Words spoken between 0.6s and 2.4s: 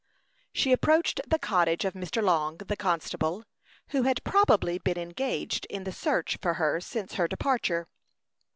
approached the cottage of Mr.